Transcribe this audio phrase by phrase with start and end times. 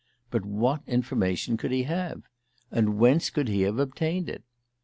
[0.31, 2.23] But what information could he have?
[2.71, 4.41] And whence could he have obtained it?